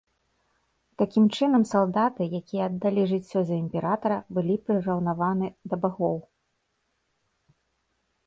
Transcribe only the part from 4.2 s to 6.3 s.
былі прыраўнаваны да багоў.